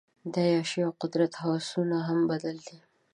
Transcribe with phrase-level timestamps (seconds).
[0.33, 2.77] د عیاشۍ او قدرت هوسونه هم بد دي.